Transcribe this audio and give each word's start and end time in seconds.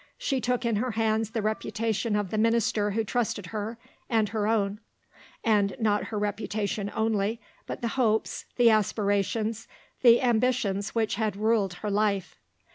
She 0.17 0.41
took 0.41 0.65
in 0.65 0.77
her 0.77 0.93
hands 0.93 1.29
the 1.29 1.43
reputation 1.43 2.15
of 2.15 2.31
the 2.31 2.39
Minister 2.39 2.89
who 2.89 3.03
trusted 3.03 3.45
her, 3.53 3.77
and 4.09 4.29
her 4.29 4.47
own; 4.47 4.79
and 5.43 5.75
not 5.79 6.05
her 6.05 6.17
reputation 6.17 6.91
only, 6.95 7.39
but 7.67 7.83
the 7.83 7.89
hopes, 7.89 8.45
the 8.55 8.71
aspirations, 8.71 9.67
the 10.01 10.19
ambitions 10.23 10.95
which 10.95 11.17
had 11.21 11.35
ruled 11.35 11.75
her 11.85 11.91
life. 11.91 12.35